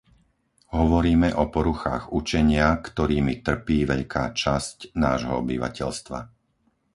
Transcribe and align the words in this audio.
Hovoríme 0.79 1.29
o 1.43 1.53
poruchách 1.55 2.03
učenia, 2.19 2.67
ktorými 2.87 3.33
trpí 3.47 3.79
veľká 3.93 4.23
časť 4.41 4.77
nášho 5.03 5.33
obyvateľstva. 5.45 6.19